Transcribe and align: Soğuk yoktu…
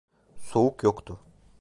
Soğuk 0.41 0.83
yoktu… 0.83 1.19